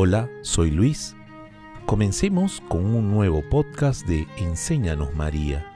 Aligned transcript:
Hola, 0.00 0.30
soy 0.42 0.70
Luis. 0.70 1.16
Comencemos 1.84 2.62
con 2.68 2.86
un 2.86 3.10
nuevo 3.10 3.42
podcast 3.50 4.06
de 4.06 4.28
Enséñanos 4.36 5.12
María. 5.16 5.66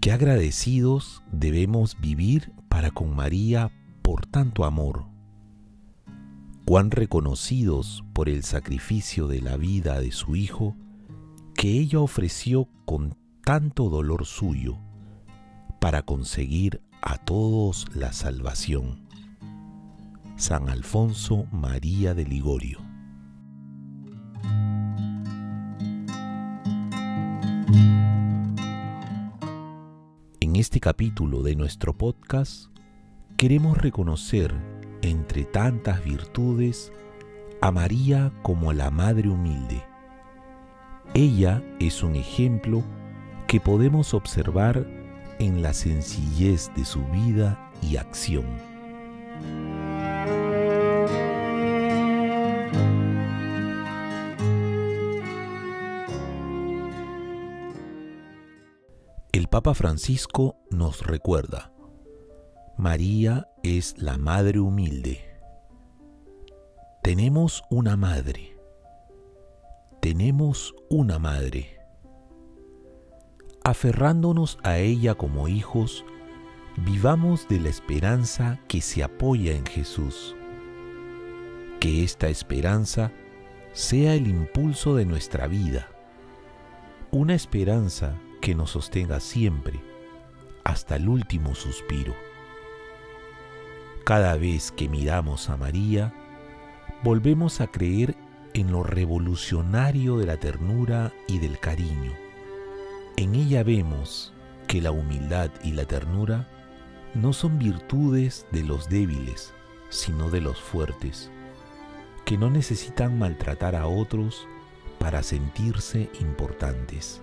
Qué 0.00 0.10
agradecidos 0.10 1.22
debemos 1.30 1.96
vivir 2.00 2.50
para 2.68 2.90
con 2.90 3.14
María 3.14 3.70
por 4.02 4.26
tanto 4.26 4.64
amor. 4.64 5.04
Cuán 6.64 6.90
reconocidos 6.90 8.02
por 8.12 8.28
el 8.28 8.42
sacrificio 8.42 9.28
de 9.28 9.40
la 9.40 9.56
vida 9.56 10.00
de 10.00 10.10
su 10.10 10.34
Hijo 10.34 10.74
que 11.54 11.78
ella 11.78 12.00
ofreció 12.00 12.66
con 12.84 13.16
tanto 13.44 13.88
dolor 13.88 14.26
suyo 14.26 14.78
para 15.78 16.02
conseguir 16.02 16.82
a 17.02 17.18
todos 17.18 17.86
la 17.94 18.12
salvación. 18.12 19.00
San 20.36 20.68
Alfonso 20.68 21.46
María 21.50 22.14
de 22.14 22.24
Ligorio. 22.24 22.78
En 30.40 30.56
este 30.56 30.78
capítulo 30.78 31.42
de 31.42 31.56
nuestro 31.56 31.92
podcast 31.92 32.66
queremos 33.36 33.78
reconocer 33.78 34.54
entre 35.02 35.44
tantas 35.44 36.04
virtudes 36.04 36.92
a 37.60 37.72
María 37.72 38.32
como 38.42 38.72
la 38.72 38.92
Madre 38.92 39.28
Humilde. 39.28 39.82
Ella 41.14 41.64
es 41.80 42.04
un 42.04 42.14
ejemplo 42.14 42.84
que 43.48 43.60
podemos 43.60 44.14
observar 44.14 45.01
en 45.38 45.62
la 45.62 45.72
sencillez 45.72 46.70
de 46.76 46.84
su 46.84 47.04
vida 47.06 47.70
y 47.82 47.96
acción. 47.96 48.46
El 59.32 59.48
Papa 59.48 59.74
Francisco 59.74 60.56
nos 60.70 61.06
recuerda, 61.06 61.72
María 62.76 63.48
es 63.62 63.94
la 63.98 64.18
Madre 64.18 64.60
humilde. 64.60 65.20
Tenemos 67.02 67.62
una 67.70 67.96
madre. 67.96 68.56
Tenemos 70.00 70.74
una 70.88 71.18
madre 71.18 71.81
aferrándonos 73.64 74.58
a 74.62 74.78
ella 74.78 75.14
como 75.14 75.48
hijos, 75.48 76.04
vivamos 76.76 77.46
de 77.48 77.60
la 77.60 77.68
esperanza 77.68 78.58
que 78.66 78.80
se 78.80 79.02
apoya 79.02 79.52
en 79.52 79.66
Jesús. 79.66 80.34
Que 81.78 82.02
esta 82.02 82.28
esperanza 82.28 83.12
sea 83.72 84.14
el 84.14 84.26
impulso 84.26 84.94
de 84.96 85.04
nuestra 85.04 85.46
vida, 85.46 85.88
una 87.10 87.34
esperanza 87.34 88.18
que 88.40 88.54
nos 88.54 88.70
sostenga 88.70 89.20
siempre, 89.20 89.80
hasta 90.64 90.96
el 90.96 91.08
último 91.08 91.54
suspiro. 91.54 92.14
Cada 94.04 94.36
vez 94.36 94.72
que 94.72 94.88
miramos 94.88 95.48
a 95.48 95.56
María, 95.56 96.12
volvemos 97.04 97.60
a 97.60 97.68
creer 97.68 98.16
en 98.54 98.72
lo 98.72 98.82
revolucionario 98.82 100.18
de 100.18 100.26
la 100.26 100.36
ternura 100.38 101.12
y 101.28 101.38
del 101.38 101.58
cariño 101.58 102.21
en 103.16 103.34
ella 103.34 103.62
vemos 103.62 104.32
que 104.66 104.80
la 104.80 104.90
humildad 104.90 105.50
y 105.62 105.72
la 105.72 105.84
ternura 105.84 106.48
no 107.14 107.32
son 107.32 107.58
virtudes 107.58 108.46
de 108.52 108.62
los 108.62 108.88
débiles, 108.88 109.52
sino 109.90 110.30
de 110.30 110.40
los 110.40 110.60
fuertes, 110.60 111.30
que 112.24 112.38
no 112.38 112.48
necesitan 112.48 113.18
maltratar 113.18 113.76
a 113.76 113.86
otros 113.86 114.46
para 114.98 115.22
sentirse 115.22 116.08
importantes. 116.20 117.20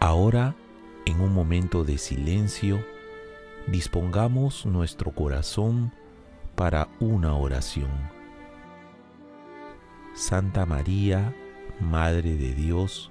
Ahora, 0.00 0.56
en 1.04 1.20
un 1.20 1.32
momento 1.32 1.84
de 1.84 1.96
silencio, 1.96 2.84
dispongamos 3.68 4.66
nuestro 4.66 5.12
corazón 5.12 5.92
para 6.56 6.88
una 6.98 7.34
oración. 7.36 8.21
Santa 10.14 10.66
María, 10.66 11.34
Madre 11.80 12.36
de 12.36 12.54
Dios, 12.54 13.10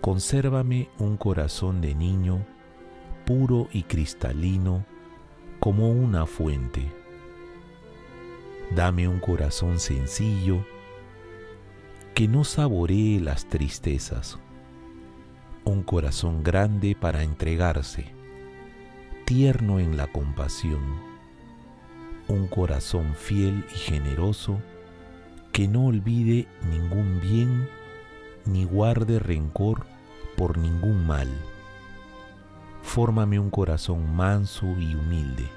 consérvame 0.00 0.88
un 0.98 1.16
corazón 1.16 1.80
de 1.80 1.94
niño 1.94 2.44
puro 3.24 3.68
y 3.72 3.84
cristalino 3.84 4.84
como 5.60 5.92
una 5.92 6.26
fuente. 6.26 6.92
Dame 8.74 9.06
un 9.06 9.20
corazón 9.20 9.78
sencillo 9.78 10.66
que 12.12 12.26
no 12.26 12.42
saboree 12.42 13.20
las 13.20 13.46
tristezas, 13.46 14.40
un 15.64 15.84
corazón 15.84 16.42
grande 16.42 16.96
para 17.00 17.22
entregarse, 17.22 18.12
tierno 19.26 19.78
en 19.78 19.96
la 19.96 20.08
compasión, 20.08 20.82
un 22.26 22.48
corazón 22.48 23.14
fiel 23.14 23.64
y 23.72 23.78
generoso 23.78 24.60
que 25.54 25.68
no 25.68 25.86
olvide 25.86 26.48
ningún 26.68 27.20
bien 27.20 27.68
ni 28.44 28.64
guarde 28.64 29.20
rencor 29.20 29.86
por 30.36 30.58
ningún 30.58 31.06
mal. 31.06 31.28
Fórmame 32.82 33.38
un 33.38 33.50
corazón 33.50 34.16
manso 34.16 34.66
y 34.66 34.96
humilde, 34.96 35.48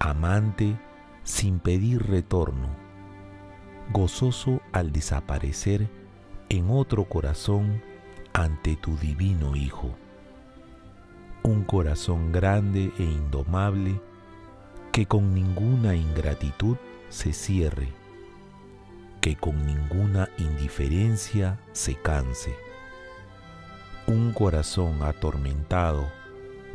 amante 0.00 0.76
sin 1.22 1.60
pedir 1.60 2.08
retorno, 2.08 2.70
gozoso 3.92 4.60
al 4.72 4.90
desaparecer 4.90 5.88
en 6.48 6.68
otro 6.68 7.04
corazón 7.04 7.80
ante 8.32 8.74
tu 8.74 8.96
divino 8.96 9.54
Hijo. 9.54 9.94
Un 11.44 11.62
corazón 11.62 12.32
grande 12.32 12.90
e 12.98 13.04
indomable 13.04 14.00
que 14.90 15.06
con 15.06 15.34
ninguna 15.34 15.94
ingratitud 15.94 16.76
se 17.10 17.32
cierre 17.32 17.97
que 19.20 19.36
con 19.36 19.66
ninguna 19.66 20.28
indiferencia 20.38 21.58
se 21.72 21.94
canse. 21.96 22.54
Un 24.06 24.32
corazón 24.32 25.02
atormentado 25.02 26.10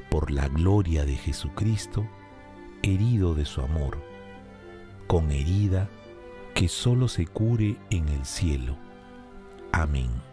por 0.09 0.31
la 0.31 0.47
gloria 0.47 1.05
de 1.05 1.15
Jesucristo, 1.15 2.07
herido 2.83 3.33
de 3.33 3.45
su 3.45 3.61
amor, 3.61 3.97
con 5.07 5.31
herida 5.31 5.89
que 6.53 6.67
solo 6.67 7.07
se 7.07 7.25
cure 7.25 7.77
en 7.89 8.07
el 8.09 8.25
cielo. 8.25 8.77
Amén. 9.71 10.32